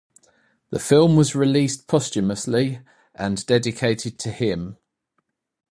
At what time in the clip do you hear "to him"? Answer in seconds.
4.17-4.77